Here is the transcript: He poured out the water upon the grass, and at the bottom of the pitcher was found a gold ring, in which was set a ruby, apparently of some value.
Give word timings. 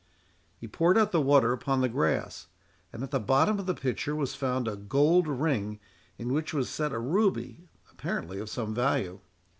He 0.57 0.67
poured 0.67 0.97
out 0.97 1.11
the 1.11 1.21
water 1.21 1.53
upon 1.53 1.81
the 1.81 1.87
grass, 1.87 2.47
and 2.91 3.03
at 3.03 3.11
the 3.11 3.19
bottom 3.19 3.59
of 3.59 3.67
the 3.67 3.75
pitcher 3.75 4.15
was 4.15 4.33
found 4.33 4.67
a 4.67 4.75
gold 4.75 5.27
ring, 5.27 5.79
in 6.17 6.33
which 6.33 6.55
was 6.55 6.69
set 6.71 6.91
a 6.91 6.97
ruby, 6.97 7.69
apparently 7.91 8.39
of 8.39 8.49
some 8.49 8.73
value. 8.73 9.19